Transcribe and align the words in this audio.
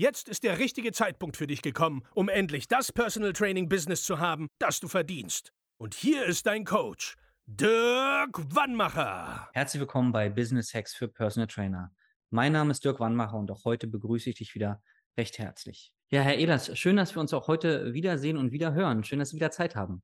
Jetzt 0.00 0.30
ist 0.30 0.44
der 0.44 0.58
richtige 0.58 0.92
Zeitpunkt 0.92 1.36
für 1.36 1.46
dich 1.46 1.60
gekommen, 1.60 2.04
um 2.14 2.30
endlich 2.30 2.66
das 2.66 2.90
Personal 2.90 3.34
Training 3.34 3.68
Business 3.68 4.02
zu 4.02 4.18
haben, 4.18 4.48
das 4.58 4.80
du 4.80 4.88
verdienst. 4.88 5.52
Und 5.76 5.92
hier 5.92 6.24
ist 6.24 6.46
dein 6.46 6.64
Coach, 6.64 7.18
Dirk 7.44 8.40
Wannmacher. 8.54 9.50
Herzlich 9.52 9.78
willkommen 9.78 10.10
bei 10.10 10.30
Business 10.30 10.72
Hacks 10.72 10.94
für 10.94 11.06
Personal 11.06 11.48
Trainer. 11.48 11.92
Mein 12.30 12.52
Name 12.52 12.70
ist 12.70 12.82
Dirk 12.82 12.98
Wannmacher 12.98 13.36
und 13.36 13.50
auch 13.50 13.66
heute 13.66 13.88
begrüße 13.88 14.30
ich 14.30 14.36
dich 14.36 14.54
wieder 14.54 14.82
recht 15.18 15.38
herzlich. 15.38 15.92
Ja, 16.08 16.22
Herr 16.22 16.38
Ehlers, 16.38 16.78
schön, 16.78 16.96
dass 16.96 17.14
wir 17.14 17.20
uns 17.20 17.34
auch 17.34 17.46
heute 17.46 17.92
wiedersehen 17.92 18.38
und 18.38 18.52
wieder 18.52 18.72
hören. 18.72 19.04
Schön, 19.04 19.18
dass 19.18 19.28
Sie 19.28 19.36
wieder 19.36 19.50
Zeit 19.50 19.76
haben. 19.76 20.02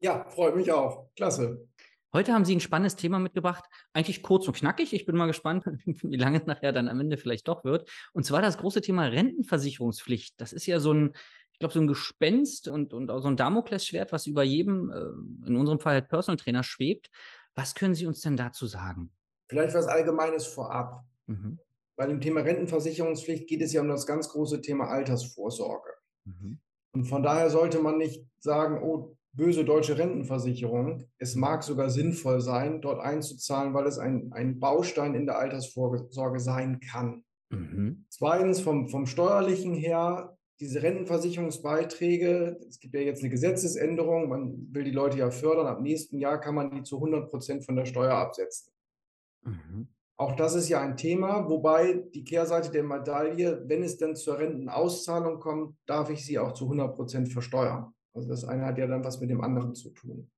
Ja, 0.00 0.28
freut 0.28 0.56
mich 0.56 0.70
auch. 0.70 1.08
Klasse. 1.16 1.66
Heute 2.12 2.32
haben 2.32 2.44
Sie 2.46 2.56
ein 2.56 2.60
spannendes 2.60 2.96
Thema 2.96 3.18
mitgebracht, 3.18 3.64
eigentlich 3.92 4.22
kurz 4.22 4.46
und 4.46 4.56
knackig. 4.56 4.94
Ich 4.94 5.04
bin 5.04 5.16
mal 5.16 5.26
gespannt, 5.26 5.64
wie 5.86 6.16
lange 6.16 6.38
es 6.38 6.46
nachher 6.46 6.72
dann 6.72 6.88
am 6.88 7.00
Ende 7.00 7.18
vielleicht 7.18 7.48
doch 7.48 7.64
wird. 7.64 7.88
Und 8.14 8.24
zwar 8.24 8.40
das 8.40 8.58
große 8.58 8.80
Thema 8.80 9.04
Rentenversicherungspflicht. 9.04 10.40
Das 10.40 10.52
ist 10.52 10.66
ja 10.66 10.80
so 10.80 10.92
ein, 10.92 11.12
ich 11.52 11.58
glaube, 11.58 11.74
so 11.74 11.80
ein 11.80 11.86
Gespenst 11.86 12.68
und, 12.68 12.94
und 12.94 13.10
auch 13.10 13.20
so 13.20 13.28
ein 13.28 13.36
Damoklesschwert, 13.36 14.12
was 14.12 14.26
über 14.26 14.42
jedem, 14.42 14.90
äh, 14.90 15.48
in 15.48 15.56
unserem 15.56 15.80
Fall 15.80 15.94
halt 15.94 16.08
Personal 16.08 16.38
Trainer, 16.38 16.62
schwebt. 16.62 17.10
Was 17.54 17.74
können 17.74 17.94
Sie 17.94 18.06
uns 18.06 18.20
denn 18.20 18.36
dazu 18.36 18.66
sagen? 18.66 19.12
Vielleicht 19.48 19.74
was 19.74 19.86
Allgemeines 19.86 20.46
vorab. 20.46 21.04
Mhm. 21.26 21.58
Bei 21.96 22.06
dem 22.06 22.20
Thema 22.20 22.40
Rentenversicherungspflicht 22.40 23.48
geht 23.48 23.60
es 23.60 23.72
ja 23.72 23.80
um 23.80 23.88
das 23.88 24.06
ganz 24.06 24.28
große 24.28 24.60
Thema 24.62 24.88
Altersvorsorge. 24.88 25.90
Mhm. 26.24 26.60
Und 26.92 27.04
von 27.04 27.22
daher 27.22 27.50
sollte 27.50 27.80
man 27.80 27.98
nicht 27.98 28.24
sagen, 28.38 28.82
oh, 28.82 29.17
böse 29.38 29.64
deutsche 29.64 29.96
Rentenversicherung. 29.96 31.04
Es 31.16 31.36
mag 31.36 31.62
sogar 31.62 31.88
sinnvoll 31.88 32.40
sein, 32.40 32.82
dort 32.82 33.00
einzuzahlen, 33.00 33.72
weil 33.72 33.86
es 33.86 33.98
ein, 33.98 34.30
ein 34.32 34.58
Baustein 34.58 35.14
in 35.14 35.24
der 35.24 35.38
Altersvorsorge 35.38 36.40
sein 36.40 36.80
kann. 36.80 37.24
Mhm. 37.50 38.04
Zweitens, 38.10 38.60
vom, 38.60 38.88
vom 38.88 39.06
steuerlichen 39.06 39.72
her, 39.74 40.36
diese 40.60 40.82
Rentenversicherungsbeiträge, 40.82 42.58
es 42.68 42.80
gibt 42.80 42.94
ja 42.94 43.00
jetzt 43.00 43.22
eine 43.22 43.30
Gesetzesänderung, 43.30 44.28
man 44.28 44.66
will 44.72 44.82
die 44.82 44.90
Leute 44.90 45.18
ja 45.18 45.30
fördern, 45.30 45.68
ab 45.68 45.80
nächsten 45.80 46.18
Jahr 46.18 46.40
kann 46.40 46.56
man 46.56 46.72
die 46.72 46.82
zu 46.82 46.96
100 46.96 47.30
Prozent 47.30 47.64
von 47.64 47.76
der 47.76 47.86
Steuer 47.86 48.14
absetzen. 48.14 48.72
Mhm. 49.44 49.88
Auch 50.16 50.34
das 50.34 50.56
ist 50.56 50.68
ja 50.68 50.80
ein 50.80 50.96
Thema, 50.96 51.48
wobei 51.48 52.02
die 52.12 52.24
Kehrseite 52.24 52.72
der 52.72 52.82
Medaille, 52.82 53.62
wenn 53.66 53.84
es 53.84 53.98
dann 53.98 54.16
zur 54.16 54.40
Rentenauszahlung 54.40 55.38
kommt, 55.38 55.76
darf 55.86 56.10
ich 56.10 56.26
sie 56.26 56.40
auch 56.40 56.52
zu 56.54 56.64
100 56.64 56.96
Prozent 56.96 57.28
versteuern. 57.32 57.94
Also 58.18 58.28
das 58.28 58.44
eine 58.44 58.66
hat 58.66 58.78
ja 58.78 58.86
dann 58.86 59.04
was 59.04 59.20
mit 59.20 59.30
dem 59.30 59.40
anderen 59.40 59.74
zu 59.74 59.90
tun. 59.90 60.28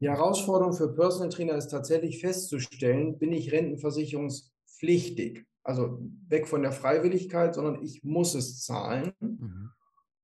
Die 0.00 0.08
Herausforderung 0.08 0.72
für 0.72 0.94
Personal 0.94 1.28
Trainer 1.28 1.54
ist 1.54 1.68
tatsächlich 1.68 2.20
festzustellen, 2.20 3.18
bin 3.18 3.32
ich 3.32 3.52
rentenversicherungspflichtig? 3.52 5.44
Also 5.64 6.00
weg 6.28 6.48
von 6.48 6.62
der 6.62 6.72
Freiwilligkeit, 6.72 7.54
sondern 7.54 7.82
ich 7.82 8.02
muss 8.02 8.34
es 8.34 8.64
zahlen. 8.64 9.12
Mhm. 9.20 9.70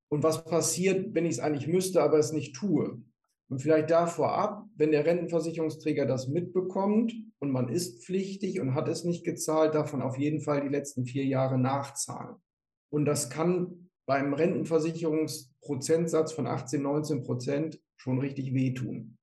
Und 0.09 0.23
was 0.23 0.45
passiert, 0.45 1.15
wenn 1.15 1.27
ich 1.27 1.33
es 1.33 1.41
eigentlich 1.41 1.69
müsste, 1.69 2.03
aber 2.03 2.19
es 2.19 2.33
nicht 2.33 2.57
tue? 2.57 3.01
Und 3.49 3.61
vielleicht 3.61 3.91
da 3.91 4.07
vorab, 4.07 4.67
wenn 4.77 4.91
der 4.91 5.07
Rentenversicherungsträger 5.07 6.07
das 6.07 6.29
mitbekommt 6.29 7.15
und 7.39 7.51
man 7.51 7.69
ist 7.69 8.05
pflichtig 8.05 8.61
und 8.61 8.75
hat 8.75 8.89
es 8.89 9.05
nicht 9.05 9.25
gezahlt, 9.25 9.75
davon 9.75 10.03
auf 10.03 10.19
jeden 10.19 10.41
Fall 10.41 10.61
die 10.61 10.69
letzten 10.69 11.05
vier 11.05 11.25
Jahre 11.25 11.59
nachzahlen. 11.59 12.37
Und 12.91 13.05
das 13.05 13.31
kann 13.31 13.88
beim 14.09 14.33
Rentenversicherungsprozentsatz 14.33 16.33
von 16.33 16.47
18, 16.47 16.81
19 16.81 17.25
Prozent 17.25 17.79
schon 17.99 18.19
richtig 18.19 18.55
wehtun. 18.55 19.19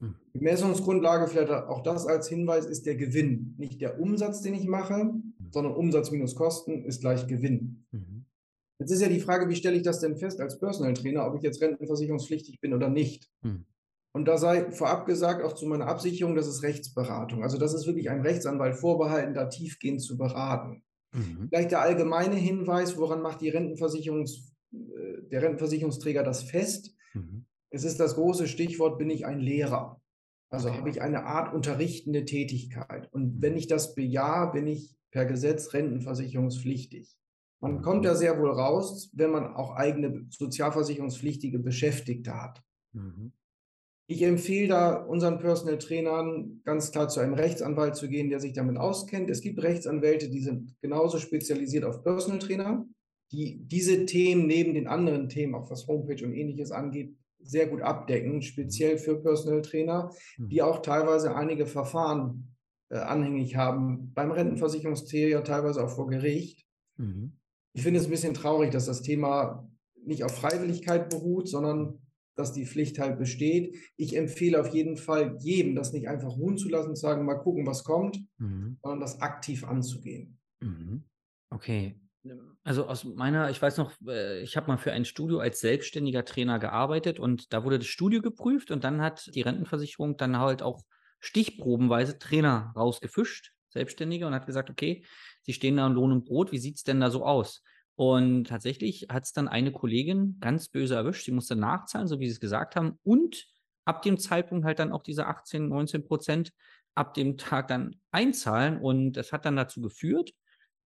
Hm. 0.00 0.14
Die 0.32 0.40
Messungsgrundlage, 0.40 1.28
vielleicht 1.28 1.52
auch 1.52 1.82
das 1.82 2.06
als 2.06 2.26
Hinweis, 2.26 2.64
ist 2.64 2.86
der 2.86 2.96
Gewinn. 2.96 3.54
Nicht 3.58 3.82
der 3.82 4.00
Umsatz, 4.00 4.40
den 4.40 4.54
ich 4.54 4.66
mache, 4.66 4.94
hm. 4.94 5.34
sondern 5.50 5.74
Umsatz 5.74 6.10
minus 6.10 6.34
Kosten 6.34 6.86
ist 6.86 7.02
gleich 7.02 7.26
Gewinn. 7.26 7.84
Mhm. 7.90 8.24
Jetzt 8.78 8.92
ist 8.92 9.02
ja 9.02 9.08
die 9.08 9.20
Frage, 9.20 9.50
wie 9.50 9.56
stelle 9.56 9.76
ich 9.76 9.82
das 9.82 10.00
denn 10.00 10.16
fest 10.16 10.40
als 10.40 10.58
Personal 10.58 10.94
Trainer, 10.94 11.26
ob 11.26 11.36
ich 11.36 11.42
jetzt 11.42 11.60
rentenversicherungspflichtig 11.60 12.60
bin 12.60 12.72
oder 12.72 12.88
nicht. 12.88 13.30
Hm. 13.42 13.66
Und 14.12 14.26
da 14.26 14.38
sei 14.38 14.70
vorab 14.70 15.04
gesagt, 15.04 15.44
auch 15.44 15.52
zu 15.52 15.66
meiner 15.66 15.86
Absicherung, 15.86 16.34
das 16.34 16.48
ist 16.48 16.62
Rechtsberatung. 16.62 17.42
Also 17.42 17.58
das 17.58 17.74
ist 17.74 17.86
wirklich 17.86 18.08
ein 18.08 18.22
Rechtsanwalt 18.22 18.76
vorbehalten, 18.76 19.34
da 19.34 19.44
tiefgehend 19.46 20.00
zu 20.00 20.16
beraten. 20.16 20.82
Mhm. 21.14 21.48
Vielleicht 21.48 21.70
der 21.70 21.80
allgemeine 21.80 22.36
Hinweis, 22.36 22.96
woran 22.96 23.22
macht 23.22 23.40
die 23.40 23.48
Rentenversicherungs, 23.48 24.54
äh, 24.72 25.22
der 25.30 25.42
Rentenversicherungsträger 25.42 26.22
das 26.22 26.42
fest? 26.42 26.94
Mhm. 27.14 27.46
Es 27.70 27.84
ist 27.84 27.98
das 27.98 28.14
große 28.14 28.46
Stichwort, 28.48 28.98
bin 28.98 29.10
ich 29.10 29.26
ein 29.26 29.40
Lehrer? 29.40 30.00
Also 30.50 30.68
okay. 30.68 30.78
habe 30.78 30.90
ich 30.90 31.02
eine 31.02 31.24
Art 31.24 31.52
unterrichtende 31.52 32.24
Tätigkeit. 32.24 33.12
Und 33.12 33.42
wenn 33.42 33.56
ich 33.56 33.66
das 33.66 33.94
bejahe, 33.94 34.52
bin 34.52 34.66
ich 34.66 34.96
per 35.10 35.24
Gesetz 35.24 35.72
rentenversicherungspflichtig. 35.72 37.16
Man 37.60 37.80
kommt 37.80 38.04
da 38.04 38.14
sehr 38.14 38.38
wohl 38.38 38.50
raus, 38.50 39.10
wenn 39.14 39.30
man 39.30 39.54
auch 39.54 39.74
eigene 39.74 40.26
sozialversicherungspflichtige 40.28 41.58
Beschäftigte 41.58 42.34
hat. 42.34 42.62
Mhm. 42.92 43.32
Ich 44.06 44.22
empfehle 44.22 44.68
da 44.68 44.94
unseren 44.94 45.38
Personal 45.38 45.78
Trainern 45.78 46.60
ganz 46.64 46.92
klar 46.92 47.08
zu 47.08 47.20
einem 47.20 47.34
Rechtsanwalt 47.34 47.96
zu 47.96 48.08
gehen, 48.08 48.28
der 48.28 48.40
sich 48.40 48.52
damit 48.52 48.76
auskennt. 48.76 49.30
Es 49.30 49.40
gibt 49.40 49.62
Rechtsanwälte, 49.62 50.28
die 50.28 50.40
sind 50.40 50.76
genauso 50.82 51.18
spezialisiert 51.18 51.84
auf 51.84 52.02
Personal 52.02 52.38
Trainer, 52.38 52.86
die 53.32 53.60
diese 53.66 54.04
Themen 54.04 54.46
neben 54.46 54.74
den 54.74 54.86
anderen 54.86 55.28
Themen, 55.28 55.54
auch 55.54 55.70
was 55.70 55.86
Homepage 55.86 56.24
und 56.24 56.34
ähnliches 56.34 56.70
angeht, 56.70 57.16
sehr 57.40 57.66
gut 57.66 57.80
abdecken, 57.80 58.42
speziell 58.42 58.98
für 58.98 59.20
Personal 59.20 59.62
Trainer, 59.62 60.10
mhm. 60.36 60.48
die 60.48 60.62
auch 60.62 60.82
teilweise 60.82 61.34
einige 61.34 61.66
Verfahren 61.66 62.56
äh, 62.90 62.98
anhängig 62.98 63.56
haben, 63.56 64.12
beim 64.14 64.30
Rentenversicherungsträger, 64.30 65.44
teilweise 65.44 65.82
auch 65.82 65.90
vor 65.90 66.06
Gericht. 66.06 66.66
Mhm 66.96 67.38
ich 67.74 67.82
finde 67.82 68.00
es 68.00 68.06
ein 68.06 68.10
bisschen 68.10 68.34
traurig, 68.34 68.70
dass 68.70 68.86
das 68.86 69.02
Thema 69.02 69.68
nicht 70.04 70.24
auf 70.24 70.34
Freiwilligkeit 70.34 71.10
beruht, 71.10 71.48
sondern 71.48 72.03
dass 72.36 72.52
die 72.52 72.66
Pflicht 72.66 72.98
halt 72.98 73.18
besteht. 73.18 73.76
Ich 73.96 74.16
empfehle 74.16 74.60
auf 74.60 74.68
jeden 74.68 74.96
Fall 74.96 75.36
jedem, 75.40 75.74
das 75.74 75.92
nicht 75.92 76.08
einfach 76.08 76.36
ruhen 76.36 76.58
zu 76.58 76.68
lassen, 76.68 76.94
zu 76.94 77.02
sagen, 77.02 77.24
mal 77.24 77.36
gucken, 77.36 77.66
was 77.66 77.84
kommt, 77.84 78.18
mhm. 78.38 78.78
sondern 78.82 79.00
das 79.00 79.20
aktiv 79.20 79.64
anzugehen. 79.64 80.38
Mhm. 80.60 81.04
Okay. 81.50 82.00
Also 82.62 82.86
aus 82.86 83.04
meiner, 83.04 83.50
ich 83.50 83.60
weiß 83.60 83.76
noch, 83.76 83.92
äh, 84.08 84.40
ich 84.40 84.56
habe 84.56 84.68
mal 84.68 84.78
für 84.78 84.92
ein 84.92 85.04
Studio 85.04 85.38
als 85.38 85.60
selbstständiger 85.60 86.24
Trainer 86.24 86.58
gearbeitet 86.58 87.20
und 87.20 87.52
da 87.52 87.64
wurde 87.64 87.78
das 87.78 87.86
Studio 87.86 88.22
geprüft 88.22 88.70
und 88.70 88.82
dann 88.82 89.02
hat 89.02 89.30
die 89.34 89.42
Rentenversicherung 89.42 90.16
dann 90.16 90.38
halt 90.38 90.62
auch 90.62 90.82
stichprobenweise 91.20 92.18
Trainer 92.18 92.72
rausgefischt, 92.76 93.52
Selbstständige, 93.68 94.26
und 94.26 94.34
hat 94.34 94.46
gesagt, 94.46 94.70
okay, 94.70 95.04
Sie 95.42 95.52
stehen 95.52 95.76
da 95.76 95.86
in 95.86 95.92
Lohn 95.92 96.12
und 96.12 96.24
Brot, 96.24 96.52
wie 96.52 96.58
sieht 96.58 96.76
es 96.76 96.84
denn 96.84 97.00
da 97.00 97.10
so 97.10 97.24
aus? 97.26 97.62
Und 97.96 98.48
tatsächlich 98.48 99.06
hat 99.08 99.24
es 99.24 99.32
dann 99.32 99.48
eine 99.48 99.72
Kollegin 99.72 100.38
ganz 100.40 100.68
böse 100.68 100.96
erwischt. 100.96 101.24
Sie 101.24 101.32
musste 101.32 101.56
nachzahlen, 101.56 102.08
so 102.08 102.18
wie 102.18 102.26
Sie 102.26 102.32
es 102.32 102.40
gesagt 102.40 102.76
haben. 102.76 102.98
Und 103.04 103.46
ab 103.84 104.02
dem 104.02 104.18
Zeitpunkt 104.18 104.64
halt 104.64 104.78
dann 104.78 104.92
auch 104.92 105.02
diese 105.02 105.26
18, 105.26 105.68
19 105.68 106.04
Prozent 106.04 106.52
ab 106.94 107.14
dem 107.14 107.38
Tag 107.38 107.68
dann 107.68 107.96
einzahlen. 108.10 108.78
Und 108.78 109.12
das 109.12 109.32
hat 109.32 109.44
dann 109.44 109.56
dazu 109.56 109.80
geführt, 109.80 110.32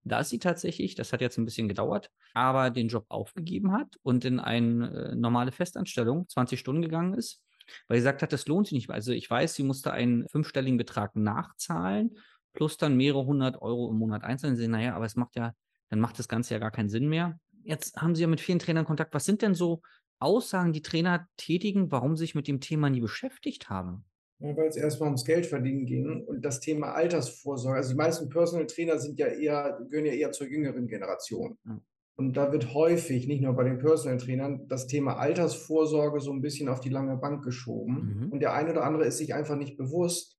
dass 0.04 0.30
sie 0.30 0.38
tatsächlich, 0.38 0.94
das 0.94 1.12
hat 1.12 1.20
jetzt 1.20 1.38
ein 1.38 1.44
bisschen 1.44 1.68
gedauert, 1.68 2.10
aber 2.34 2.70
den 2.70 2.88
Job 2.88 3.06
aufgegeben 3.08 3.72
hat 3.72 3.96
und 4.02 4.24
in 4.24 4.40
eine 4.40 5.10
äh, 5.10 5.14
normale 5.14 5.52
Festanstellung 5.52 6.28
20 6.28 6.58
Stunden 6.58 6.82
gegangen 6.82 7.14
ist, 7.14 7.42
weil 7.88 7.98
sie 7.98 8.02
gesagt 8.02 8.22
hat, 8.22 8.32
das 8.32 8.46
lohnt 8.46 8.68
sich 8.68 8.74
nicht. 8.74 8.90
Also 8.90 9.12
ich 9.12 9.28
weiß, 9.28 9.54
sie 9.54 9.64
musste 9.64 9.92
einen 9.92 10.26
fünfstelligen 10.28 10.78
Betrag 10.78 11.14
nachzahlen 11.16 12.16
plus 12.54 12.76
dann 12.76 12.96
mehrere 12.96 13.24
hundert 13.24 13.60
Euro 13.62 13.90
im 13.90 13.98
Monat 13.98 14.24
einzeln 14.24 14.56
sehen, 14.56 14.72
naja, 14.72 14.94
aber 14.96 15.04
es 15.04 15.14
macht 15.14 15.36
ja, 15.36 15.52
dann 15.88 16.00
macht 16.00 16.18
das 16.18 16.28
Ganze 16.28 16.54
ja 16.54 16.60
gar 16.60 16.70
keinen 16.70 16.88
Sinn 16.88 17.08
mehr. 17.08 17.38
Jetzt 17.64 17.96
haben 17.96 18.14
Sie 18.14 18.22
ja 18.22 18.28
mit 18.28 18.40
vielen 18.40 18.58
Trainern 18.58 18.84
Kontakt. 18.84 19.14
Was 19.14 19.24
sind 19.24 19.42
denn 19.42 19.54
so 19.54 19.82
Aussagen, 20.20 20.72
die 20.72 20.82
Trainer 20.82 21.28
tätigen, 21.36 21.92
warum 21.92 22.16
sie 22.16 22.20
sich 22.24 22.34
mit 22.34 22.48
dem 22.48 22.60
Thema 22.60 22.90
nie 22.90 23.00
beschäftigt 23.00 23.70
haben? 23.70 24.04
Ja, 24.40 24.56
weil 24.56 24.68
es 24.68 24.76
erstmal 24.76 25.08
ums 25.08 25.24
Geld 25.24 25.46
verdienen 25.46 25.84
ging 25.84 26.24
und 26.24 26.44
das 26.44 26.60
Thema 26.60 26.92
Altersvorsorge. 26.92 27.78
Also 27.78 27.90
die 27.90 27.96
meisten 27.96 28.28
Personal 28.28 28.66
Trainer 28.66 28.98
sind 28.98 29.18
ja 29.18 29.26
eher, 29.26 29.78
gehören 29.90 30.06
ja 30.06 30.12
eher 30.12 30.32
zur 30.32 30.46
jüngeren 30.46 30.86
Generation. 30.86 31.58
Ja. 31.64 31.80
Und 32.16 32.36
da 32.36 32.50
wird 32.50 32.74
häufig, 32.74 33.28
nicht 33.28 33.42
nur 33.42 33.54
bei 33.54 33.64
den 33.64 33.78
Personal 33.78 34.18
Trainern, 34.18 34.66
das 34.68 34.86
Thema 34.86 35.16
Altersvorsorge 35.18 36.20
so 36.20 36.32
ein 36.32 36.40
bisschen 36.40 36.68
auf 36.68 36.80
die 36.80 36.88
lange 36.88 37.16
Bank 37.16 37.44
geschoben. 37.44 38.22
Mhm. 38.22 38.32
Und 38.32 38.40
der 38.40 38.54
eine 38.54 38.70
oder 38.70 38.84
andere 38.84 39.04
ist 39.04 39.18
sich 39.18 39.34
einfach 39.34 39.56
nicht 39.56 39.76
bewusst, 39.76 40.36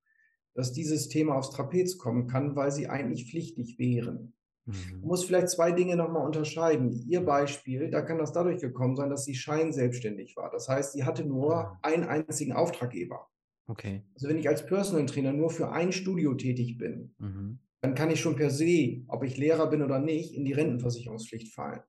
dass 0.56 0.74
dieses 0.74 1.08
Thema 1.08 1.36
aufs 1.36 1.52
Trapez 1.52 1.98
kommen 1.98 2.28
kann, 2.28 2.56
weil 2.56 2.72
sie 2.72 2.88
eigentlich 2.88 3.30
pflichtig 3.30 3.80
wären. 3.80 4.34
Mhm. 4.66 5.02
muss 5.02 5.26
vielleicht 5.26 5.50
zwei 5.50 5.72
Dinge 5.72 5.96
nochmal 5.96 6.26
unterscheiden. 6.26 6.92
Ihr 7.08 7.26
Beispiel, 7.26 7.90
da 7.90 8.02
kann 8.02 8.18
das 8.18 8.34
dadurch 8.34 8.62
gekommen 8.62 8.96
sein, 8.96 9.10
dass 9.10 9.26
sie 9.26 9.36
scheinselbstständig 9.36 10.36
war. 10.36 10.52
Das 10.52 10.70
heißt, 10.70 10.94
sie 10.94 11.04
hatte 11.04 11.26
nur 11.26 11.78
einen 11.82 12.04
einzigen 12.04 12.54
Auftraggeber. 12.54 13.28
Okay. 13.68 14.04
Also 14.16 14.28
wenn 14.28 14.38
ich 14.38 14.48
als 14.48 14.66
Personal 14.66 15.06
Trainer 15.06 15.32
nur 15.32 15.50
für 15.50 15.72
ein 15.72 15.92
Studio 15.92 16.34
tätig 16.34 16.78
bin, 16.78 17.14
mhm. 17.20 17.60
dann 17.82 17.96
kann 17.96 18.10
ich 18.10 18.20
schon 18.20 18.36
per 18.36 18.50
se, 18.50 19.04
ob 19.08 19.24
ich 19.24 19.38
Lehrer 19.38 19.68
bin 19.68 19.82
oder 19.82 20.00
nicht, 20.00 20.34
in 20.34 20.46
die 20.46 20.54
Rentenversicherungspflicht 20.54 21.54
fallen. 21.54 21.82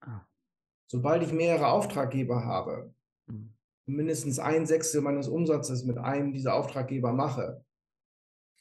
Ah. 0.00 0.26
Sobald 0.86 1.22
ich 1.22 1.32
mehrere 1.32 1.68
Auftraggeber 1.68 2.44
habe, 2.44 2.94
mhm. 3.26 3.54
mindestens 3.86 4.38
ein 4.38 4.66
Sechstel 4.66 5.02
meines 5.02 5.28
Umsatzes 5.28 5.84
mit 5.84 5.98
einem 5.98 6.32
dieser 6.32 6.54
Auftraggeber 6.54 7.12
mache, 7.12 7.64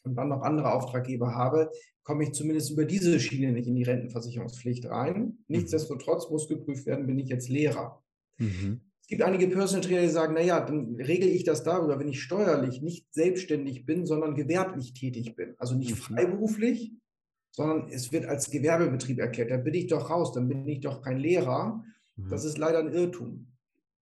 und 0.04 0.16
dann 0.16 0.30
noch 0.30 0.42
andere 0.42 0.74
Auftraggeber 0.74 1.36
habe, 1.36 1.72
komme 2.04 2.24
ich 2.24 2.32
zumindest 2.32 2.72
über 2.72 2.86
diese 2.86 3.20
Schiene 3.20 3.52
nicht 3.52 3.68
in 3.68 3.76
die 3.76 3.84
Rentenversicherungspflicht 3.84 4.90
rein. 4.90 5.20
Mhm. 5.20 5.38
Nichtsdestotrotz 5.48 6.30
muss 6.30 6.48
geprüft 6.48 6.86
werden, 6.86 7.06
bin 7.06 7.20
ich 7.20 7.30
jetzt 7.30 7.50
Lehrer. 7.50 8.02
Mhm. 8.38 8.82
Es 9.02 9.08
gibt 9.08 9.22
einige 9.22 9.48
Personal 9.48 9.84
Trainer, 9.84 10.02
die 10.02 10.10
sagen, 10.10 10.34
naja, 10.34 10.60
dann 10.60 10.96
regle 10.96 11.30
ich 11.30 11.44
das 11.44 11.64
darüber, 11.64 12.00
wenn 12.00 12.08
ich 12.08 12.22
steuerlich 12.22 12.82
nicht 12.82 13.14
selbstständig 13.14 13.86
bin, 13.86 14.06
sondern 14.06 14.36
gewerblich 14.36 14.94
tätig 14.94 15.36
bin. 15.36 15.56
Also 15.58 15.76
nicht 15.76 15.92
mhm. 15.92 15.96
freiberuflich, 15.96 16.94
sondern 17.52 17.90
es 17.90 18.12
wird 18.12 18.26
als 18.26 18.52
Gewerbebetrieb 18.52 19.20
erklärt. 19.20 19.52
Da 19.52 19.58
bin 19.58 19.74
ich 19.74 19.88
doch 19.88 20.10
raus, 20.10 20.32
dann 20.32 20.48
bin 20.48 20.68
ich 20.68 20.82
doch 20.82 21.02
kein 21.02 21.18
Lehrer. 21.18 21.84
Mhm. 22.16 22.30
Das 22.30 22.46
ist 22.46 22.58
leider 22.58 22.80
ein 22.80 22.94
Irrtum, 22.94 23.48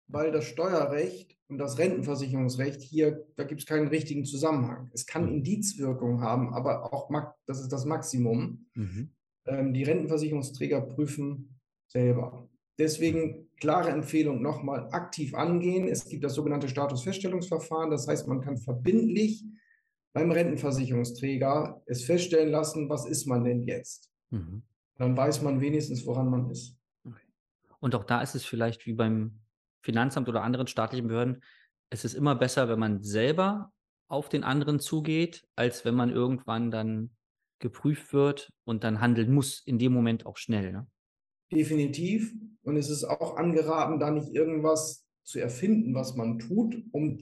weil 0.08 0.32
das 0.32 0.44
Steuerrecht 0.44 1.33
und 1.48 1.58
das 1.58 1.78
Rentenversicherungsrecht 1.78 2.80
hier, 2.80 3.26
da 3.36 3.44
gibt 3.44 3.60
es 3.60 3.66
keinen 3.66 3.88
richtigen 3.88 4.24
Zusammenhang. 4.24 4.90
Es 4.94 5.06
kann 5.06 5.26
mhm. 5.26 5.34
Indizwirkung 5.34 6.20
haben, 6.20 6.54
aber 6.54 6.92
auch, 6.92 7.10
das 7.46 7.60
ist 7.60 7.72
das 7.72 7.84
Maximum. 7.84 8.66
Mhm. 8.74 9.10
Ähm, 9.46 9.74
die 9.74 9.82
Rentenversicherungsträger 9.82 10.80
prüfen 10.80 11.60
selber. 11.86 12.48
Deswegen 12.78 13.48
klare 13.56 13.90
Empfehlung 13.90 14.42
nochmal 14.42 14.88
aktiv 14.90 15.34
angehen. 15.34 15.86
Es 15.86 16.06
gibt 16.06 16.24
das 16.24 16.34
sogenannte 16.34 16.68
Statusfeststellungsverfahren. 16.68 17.90
Das 17.90 18.08
heißt, 18.08 18.26
man 18.26 18.40
kann 18.40 18.56
verbindlich 18.56 19.44
beim 20.12 20.32
Rentenversicherungsträger 20.32 21.82
es 21.86 22.04
feststellen 22.04 22.50
lassen, 22.50 22.88
was 22.88 23.06
ist 23.06 23.26
man 23.26 23.44
denn 23.44 23.62
jetzt. 23.62 24.10
Mhm. 24.30 24.62
Dann 24.96 25.16
weiß 25.16 25.42
man 25.42 25.60
wenigstens, 25.60 26.06
woran 26.06 26.30
man 26.30 26.50
ist. 26.50 26.76
Und 27.80 27.94
auch 27.94 28.04
da 28.04 28.22
ist 28.22 28.34
es 28.34 28.44
vielleicht 28.44 28.86
wie 28.86 28.94
beim 28.94 29.40
Finanzamt 29.84 30.28
oder 30.30 30.42
anderen 30.42 30.66
staatlichen 30.66 31.08
Behörden, 31.08 31.42
es 31.90 32.04
ist 32.04 32.14
immer 32.14 32.34
besser, 32.34 32.68
wenn 32.68 32.78
man 32.78 33.02
selber 33.02 33.70
auf 34.08 34.30
den 34.30 34.42
anderen 34.42 34.80
zugeht, 34.80 35.46
als 35.56 35.84
wenn 35.84 35.94
man 35.94 36.10
irgendwann 36.10 36.70
dann 36.70 37.10
geprüft 37.58 38.12
wird 38.12 38.50
und 38.64 38.82
dann 38.82 39.00
handeln 39.00 39.32
muss, 39.32 39.60
in 39.60 39.78
dem 39.78 39.92
Moment 39.92 40.24
auch 40.24 40.38
schnell. 40.38 40.72
Ne? 40.72 40.86
Definitiv. 41.52 42.34
Und 42.62 42.76
es 42.76 42.88
ist 42.88 43.04
auch 43.04 43.36
angeraten, 43.36 44.00
da 44.00 44.10
nicht 44.10 44.34
irgendwas 44.34 45.06
zu 45.22 45.38
erfinden, 45.38 45.94
was 45.94 46.16
man 46.16 46.38
tut, 46.38 46.76
um 46.92 47.18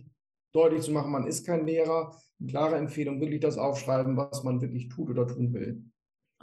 deutlich 0.53 0.83
zu 0.83 0.93
machen, 0.93 1.11
man 1.11 1.27
ist 1.27 1.45
kein 1.45 1.67
Lehrer. 1.67 2.17
Eine 2.41 2.49
klare 2.49 2.77
Empfehlung, 2.77 3.21
wirklich 3.21 3.41
das 3.41 3.59
aufschreiben, 3.59 4.17
was 4.17 4.45
man 4.45 4.61
wirklich 4.61 4.89
tut 4.89 5.11
oder 5.11 5.27
tun 5.27 5.53
will. 5.53 5.85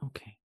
Okay. 0.02 0.39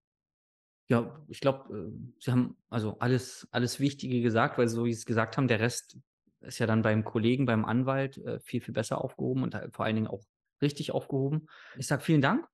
Ja, 0.94 1.12
ich 1.28 1.40
glaube, 1.40 1.76
äh, 1.76 2.14
Sie 2.20 2.32
haben 2.32 2.56
also 2.70 3.00
alles, 3.00 3.48
alles 3.50 3.80
Wichtige 3.80 4.22
gesagt, 4.22 4.60
weil 4.60 4.68
so 4.68 4.86
wie 4.86 4.94
Sie 4.94 5.00
es 5.00 5.08
gesagt 5.08 5.38
haben, 5.38 5.48
der 5.48 5.60
Rest 5.60 5.98
ist 6.42 6.60
ja 6.60 6.68
dann 6.68 6.84
beim 6.84 7.04
Kollegen, 7.04 7.48
beim 7.48 7.66
Anwalt 7.66 8.20
äh, 8.20 8.40
viel, 8.40 8.62
viel 8.62 8.76
besser 8.76 9.04
aufgehoben 9.04 9.42
und 9.42 9.60
vor 9.72 9.86
allen 9.86 9.96
Dingen 9.96 10.08
auch 10.08 10.24
richtig 10.62 10.92
aufgehoben. 10.92 11.48
Ich 11.78 11.88
sage 11.88 12.04
vielen 12.04 12.22
Dank. 12.22 12.48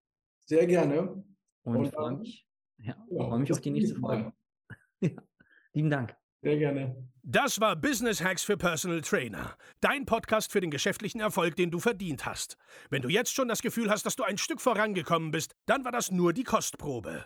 Sehr 0.46 0.66
gerne. 0.68 1.22
Und, 1.64 1.76
und 1.76 1.94
freue 1.94 2.16
mich, 2.16 2.48
ja, 2.78 2.96
ja, 3.10 3.26
freue 3.26 3.40
mich 3.40 3.52
auf 3.52 3.60
die 3.60 3.72
nächste 3.72 4.00
Folge. 4.00 4.32
ja, 5.02 5.22
lieben 5.74 5.90
Dank. 5.90 6.16
Sehr 6.42 6.58
gerne. 6.58 6.96
Das 7.24 7.60
war 7.60 7.76
Business 7.76 8.24
Hacks 8.24 8.44
für 8.44 8.56
Personal 8.56 9.02
Trainer. 9.02 9.58
Dein 9.82 10.06
Podcast 10.06 10.54
für 10.54 10.62
den 10.62 10.72
geschäftlichen 10.72 11.20
Erfolg, 11.20 11.58
den 11.58 11.72
du 11.72 11.80
verdient 11.80 12.26
hast. 12.26 12.56
Wenn 12.90 13.02
du 13.02 13.10
jetzt 13.10 13.34
schon 13.34 13.50
das 13.50 13.62
Gefühl 13.62 13.90
hast, 13.90 14.06
dass 14.06 14.16
du 14.16 14.24
ein 14.24 14.38
Stück 14.38 14.62
vorangekommen 14.62 15.32
bist, 15.32 15.56
dann 15.66 15.84
war 15.84 15.92
das 15.92 16.10
nur 16.10 16.32
die 16.32 16.46
Kostprobe. 16.46 17.26